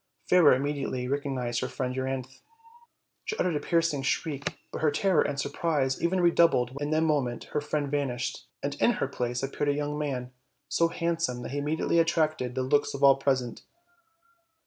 [0.27, 2.41] Fairer immediately recognized her friend Euryanthe.
[3.23, 7.01] She uttered a piercing shriek, but her terror and surprise even redoubled when in a
[7.01, 10.31] moment her friend vanished, and in her place appeared a young man,
[10.67, 13.61] so handsome that he immediately attracted the looks of all present.